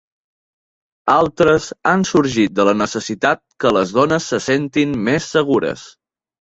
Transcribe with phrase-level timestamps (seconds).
[1.15, 5.91] Altres han sorgit de la necessitat que les dones se sentin més segures.